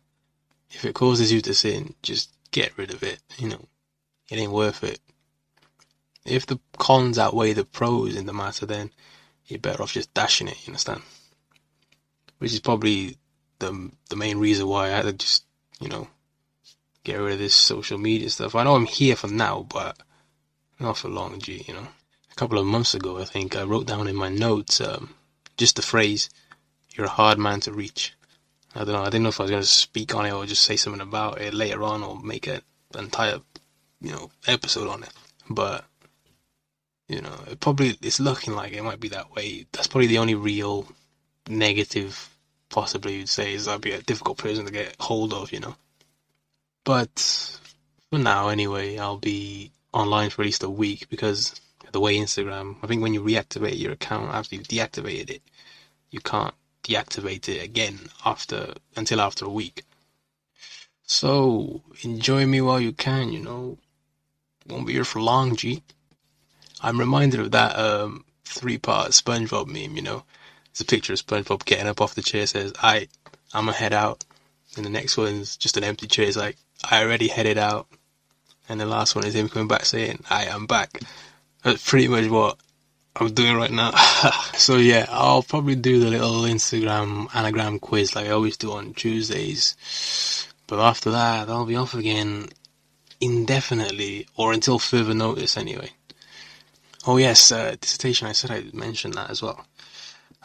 If 0.71 0.85
it 0.85 0.95
causes 0.95 1.33
you 1.33 1.41
to 1.41 1.55
sin, 1.55 1.95
just 2.03 2.31
get 2.51 2.77
rid 2.77 2.93
of 2.93 3.03
it. 3.03 3.21
You 3.39 3.49
know, 3.49 3.65
it 4.29 4.37
ain't 4.37 4.53
worth 4.53 4.85
it. 4.85 5.01
If 6.27 6.45
the 6.45 6.61
cons 6.77 7.19
outweigh 7.19 7.55
the 7.55 7.65
pros 7.65 8.15
in 8.15 8.27
the 8.27 8.35
matter, 8.35 8.67
then 8.67 8.91
you're 9.47 9.59
better 9.59 9.83
off 9.83 9.95
just 9.95 10.13
dashing 10.13 10.49
it. 10.49 10.59
You 10.67 10.73
understand? 10.73 11.01
Which 12.37 12.53
is 12.53 12.61
probably 12.61 13.17
the 13.61 13.93
the 14.11 14.17
main 14.17 14.37
reason 14.37 14.67
why 14.67 14.89
I 14.89 14.97
had 14.97 15.07
to 15.07 15.15
just, 15.15 15.47
you 15.81 15.89
know, 15.89 16.09
get 17.03 17.17
rid 17.17 17.33
of 17.33 17.39
this 17.39 17.55
social 17.55 17.97
media 17.97 18.29
stuff. 18.29 18.55
I 18.55 18.65
know 18.65 18.75
I'm 18.75 18.85
here 18.85 19.17
for 19.17 19.29
now, 19.29 19.67
but 19.71 19.97
not 20.79 20.99
for 20.99 21.09
long, 21.09 21.39
G. 21.39 21.65
You 21.67 21.73
know, 21.73 21.89
a 22.33 22.35
couple 22.35 22.59
of 22.59 22.67
months 22.67 22.95
ago, 22.95 23.19
I 23.19 23.25
think 23.25 23.57
I 23.57 23.63
wrote 23.63 23.87
down 23.87 24.09
in 24.09 24.17
my 24.17 24.29
notes 24.29 24.81
um, 24.81 25.15
just 25.57 25.77
the 25.77 25.83
phrase 25.83 26.31
"You're 26.91 27.07
a 27.07 27.21
hard 27.21 27.39
man 27.39 27.61
to 27.61 27.73
reach." 27.73 28.15
I 28.75 28.85
don't 28.85 28.95
know. 28.95 29.03
I 29.03 29.07
didn't 29.07 29.25
know 29.25 29.29
if 29.29 29.41
I 29.41 29.45
was 29.45 29.51
going 29.51 29.63
to 29.63 29.69
speak 29.69 30.15
on 30.15 30.25
it 30.25 30.33
or 30.33 30.47
just 30.47 30.65
say 30.65 30.77
something 30.77 31.03
about 31.03 31.41
it 31.41 31.53
later 31.53 31.83
on 31.83 32.03
or 32.03 32.19
make 32.19 32.47
an 32.47 32.63
entire, 32.99 33.41
you 34.01 34.13
know, 34.13 34.31
episode 34.47 34.89
on 34.89 35.03
it. 35.03 35.13
But 35.51 35.85
you 37.09 37.21
know, 37.21 37.35
it 37.51 37.61
probably 37.61 37.99
it's 38.01 38.21
looking 38.21 38.55
like 38.55 38.73
it 38.73 38.83
might 38.83 39.01
be 39.01 39.09
that 39.09 39.33
way. 39.33 39.67
That's 39.73 39.89
probably 39.89 40.07
the 40.07 40.19
only 40.19 40.35
real 40.35 40.87
negative, 41.49 42.31
possibly 42.71 43.17
you'd 43.17 43.29
say, 43.29 43.53
is 43.53 43.67
that'd 43.67 43.83
be 43.83 43.93
a 43.93 44.01
difficult 44.01 44.39
person 44.39 44.65
to 44.65 44.73
get 44.73 44.97
hold 44.99 45.35
of. 45.35 45.53
You 45.53 45.61
know. 45.61 45.77
But 46.85 47.61
for 48.11 48.19
now, 48.19 48.49
anyway, 48.49 48.97
I'll 48.97 49.19
be 49.19 49.71
online 49.93 50.31
for 50.31 50.41
at 50.41 50.47
least 50.47 50.63
a 50.63 50.71
week 50.71 51.11
because 51.11 51.61
the 51.91 52.01
way 52.01 52.17
Instagram, 52.17 52.77
I 52.83 52.87
think 52.87 53.03
when 53.03 53.15
you 53.15 53.23
reactivate 53.23 53.79
your 53.79 53.93
account 53.93 54.35
after 54.35 54.55
you've 54.55 54.69
deactivated 54.69 55.31
it, 55.31 55.43
you 56.11 56.21
can't 56.21 56.55
deactivate 56.85 57.49
it 57.49 57.63
again 57.63 57.99
after 58.25 58.75
until 58.97 59.21
after 59.21 59.45
a 59.45 59.51
week. 59.51 59.85
So 61.05 61.83
enjoy 62.03 62.47
me 62.47 62.61
while 62.61 62.81
you 62.81 62.93
can, 62.93 63.33
you 63.33 63.41
know. 63.41 63.79
Won't 64.67 64.87
be 64.87 64.93
here 64.93 65.05
for 65.05 65.21
long, 65.21 65.57
G. 65.57 65.83
I'm 66.81 66.99
reminded 66.99 67.41
of 67.41 67.51
that 67.51 67.77
um, 67.77 68.25
three 68.45 68.79
part 68.79 69.11
SpongeBob 69.11 69.67
meme, 69.67 69.97
you 69.97 70.03
know. 70.03 70.25
It's 70.71 70.81
a 70.81 70.85
picture 70.85 71.13
of 71.13 71.19
SpongeBob 71.19 71.65
getting 71.65 71.87
up 71.87 72.01
off 72.01 72.15
the 72.15 72.23
chair, 72.23 72.47
says, 72.47 72.73
I, 72.83 73.09
I'm 73.53 73.67
gonna 73.67 73.77
head 73.77 73.93
out. 73.93 74.25
And 74.77 74.87
the 74.87 74.91
next 74.91 75.17
one's 75.19 75.57
just 75.57 75.77
an 75.77 75.85
empty 75.85 76.07
chair, 76.07 76.27
it's 76.27 76.37
like, 76.37 76.57
I 76.89 77.03
already 77.03 77.29
headed 77.29 77.59
out. 77.59 77.89
And 78.69 78.81
the 78.81 78.87
last 78.87 79.15
one 79.15 79.27
is 79.27 79.35
him 79.35 79.49
coming 79.49 79.69
back 79.69 79.85
saying, 79.85 80.25
I 80.31 80.47
am 80.47 80.67
back. 80.67 81.01
That's 81.63 81.89
pretty 81.89 82.09
much 82.09 82.29
what 82.29 82.59
I'm 83.17 83.33
doing 83.33 83.57
right 83.57 83.71
now. 83.71 83.91
so 84.57 84.77
yeah, 84.77 85.07
I'll 85.11 85.43
probably 85.43 85.77
do 85.77 86.01
the 86.01 86.11
little 86.11 86.43
Instagram 86.43 87.29
anagram 87.35 87.79
quiz 87.79 88.15
like 88.15 88.27
I 88.27 88.31
always 88.31 88.57
do 88.57 88.73
on 88.73 88.95
Tuesdays. 88.95 90.47
But 90.67 90.81
after 90.81 91.11
that, 91.11 91.49
I'll 91.49 91.67
be 91.67 91.77
off 91.77 91.95
again 91.95 92.49
indefinitely, 93.21 94.27
or 94.37 94.53
until 94.53 94.79
further 94.79 95.15
notice 95.15 95.57
anyway. 95.57 95.91
Oh 97.07 97.17
yes, 97.17 97.53
uh, 97.53 97.77
dissertation, 97.81 98.27
I 98.27 98.33
said 98.33 98.51
I'd 98.51 98.75
mention 98.75 99.13
that 99.13 99.31
as 99.31 99.43
well. 99.43 99.65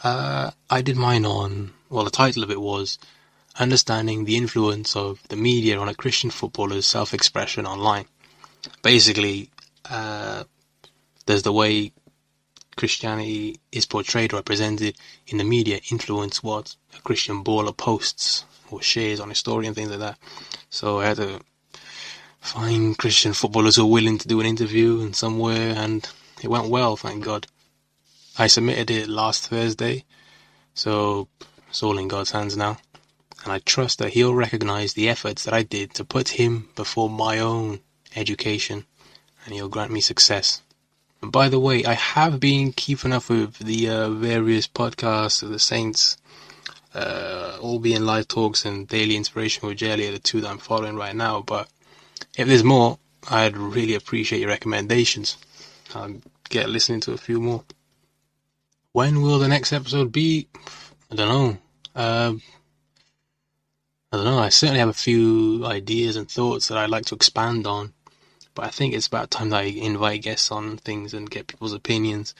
Uh, 0.02 0.52
I 0.70 0.82
did 0.82 0.96
mine 0.96 1.24
on, 1.24 1.72
well 1.90 2.04
the 2.04 2.10
title 2.10 2.42
of 2.44 2.50
it 2.50 2.60
was, 2.60 2.98
Understanding 3.58 4.24
the 4.24 4.36
Influence 4.36 4.94
of 4.94 5.20
the 5.28 5.36
Media 5.36 5.78
on 5.78 5.88
a 5.88 5.94
Christian 5.94 6.30
Footballer's 6.30 6.86
Self-Expression 6.86 7.66
Online. 7.66 8.06
Basically, 8.82 9.50
uh, 9.90 10.44
there's 11.28 11.42
the 11.42 11.52
way 11.52 11.92
Christianity 12.74 13.60
is 13.70 13.84
portrayed 13.84 14.32
or 14.32 14.36
represented 14.36 14.96
in 15.26 15.36
the 15.36 15.44
media 15.44 15.78
influence 15.90 16.42
what 16.42 16.74
a 16.96 17.02
Christian 17.02 17.44
baller 17.44 17.76
posts 17.76 18.46
or 18.70 18.80
shares 18.80 19.20
on 19.20 19.28
his 19.28 19.36
story 19.36 19.66
and 19.66 19.76
things 19.76 19.90
like 19.90 19.98
that. 19.98 20.18
So 20.70 21.00
I 21.00 21.04
had 21.08 21.18
to 21.18 21.40
find 22.40 22.96
Christian 22.96 23.34
footballers 23.34 23.76
who 23.76 23.82
are 23.82 23.90
willing 23.90 24.16
to 24.16 24.26
do 24.26 24.40
an 24.40 24.46
interview 24.46 25.02
and 25.02 25.14
somewhere, 25.14 25.74
and 25.76 26.08
it 26.42 26.48
went 26.48 26.70
well, 26.70 26.96
thank 26.96 27.22
God. 27.22 27.46
I 28.38 28.46
submitted 28.46 28.90
it 28.90 29.06
last 29.06 29.48
Thursday, 29.48 30.06
so 30.72 31.28
it's 31.68 31.82
all 31.82 31.98
in 31.98 32.08
God's 32.08 32.30
hands 32.30 32.56
now. 32.56 32.78
And 33.44 33.52
I 33.52 33.58
trust 33.58 33.98
that 33.98 34.14
He'll 34.14 34.34
recognize 34.34 34.94
the 34.94 35.10
efforts 35.10 35.44
that 35.44 35.52
I 35.52 35.62
did 35.62 35.92
to 35.94 36.06
put 36.06 36.40
Him 36.40 36.70
before 36.74 37.10
my 37.10 37.38
own 37.38 37.80
education, 38.16 38.86
and 39.44 39.52
He'll 39.52 39.68
grant 39.68 39.92
me 39.92 40.00
success. 40.00 40.62
By 41.20 41.48
the 41.48 41.58
way, 41.58 41.84
I 41.84 41.94
have 41.94 42.38
been 42.38 42.72
keeping 42.72 43.12
up 43.12 43.28
with 43.28 43.58
the 43.58 43.88
uh, 43.88 44.10
various 44.10 44.68
podcasts 44.68 45.42
of 45.42 45.50
the 45.50 45.58
Saints, 45.58 46.16
uh, 46.94 47.58
all 47.60 47.80
being 47.80 48.04
live 48.04 48.28
talks 48.28 48.64
and 48.64 48.86
daily 48.86 49.16
inspiration 49.16 49.66
with 49.66 49.78
Jelly 49.78 50.08
are 50.08 50.12
the 50.12 50.20
two 50.20 50.40
that 50.40 50.50
I'm 50.50 50.58
following 50.58 50.96
right 50.96 51.16
now. 51.16 51.42
But 51.42 51.68
if 52.36 52.46
there's 52.46 52.64
more, 52.64 52.98
I'd 53.28 53.56
really 53.56 53.94
appreciate 53.94 54.40
your 54.40 54.48
recommendations. 54.48 55.36
I'll 55.94 56.14
get 56.48 56.70
listening 56.70 57.00
to 57.00 57.12
a 57.12 57.18
few 57.18 57.40
more. 57.40 57.64
When 58.92 59.20
will 59.20 59.38
the 59.38 59.48
next 59.48 59.72
episode 59.72 60.12
be? 60.12 60.48
I 61.10 61.14
don't 61.16 61.28
know. 61.28 61.58
Um, 61.94 62.42
I 64.12 64.16
don't 64.16 64.24
know. 64.24 64.38
I 64.38 64.48
certainly 64.48 64.80
have 64.80 64.88
a 64.88 64.94
few 64.94 65.66
ideas 65.66 66.16
and 66.16 66.30
thoughts 66.30 66.68
that 66.68 66.78
I'd 66.78 66.90
like 66.90 67.06
to 67.06 67.14
expand 67.14 67.66
on. 67.66 67.92
But 68.58 68.66
I 68.66 68.70
think 68.70 68.92
it's 68.92 69.06
about 69.06 69.30
time 69.30 69.50
that 69.50 69.60
I 69.60 69.66
invite 69.66 70.22
guests 70.22 70.50
on 70.50 70.78
things 70.78 71.14
and 71.14 71.30
get 71.30 71.46
people's 71.46 71.72
opinions. 71.72 72.34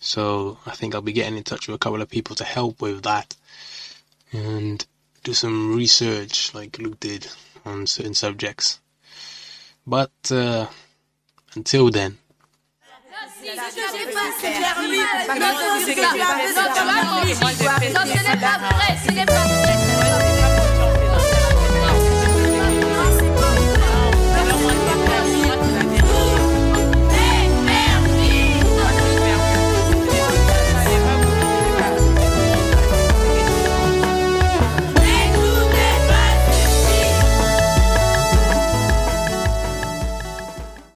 So 0.00 0.56
I 0.64 0.70
think 0.70 0.94
I'll 0.94 1.02
be 1.02 1.12
getting 1.12 1.36
in 1.36 1.44
touch 1.44 1.68
with 1.68 1.74
a 1.74 1.78
couple 1.78 2.00
of 2.00 2.08
people 2.08 2.34
to 2.36 2.44
help 2.44 2.80
with 2.80 3.02
that 3.02 3.36
and 4.32 4.82
do 5.24 5.34
some 5.34 5.76
research 5.76 6.54
like 6.54 6.78
Luke 6.78 6.98
did 7.00 7.28
on 7.66 7.86
certain 7.86 8.14
subjects. 8.14 8.80
But 9.86 10.10
uh, 10.30 10.68
until 11.54 11.90
then, 11.90 12.16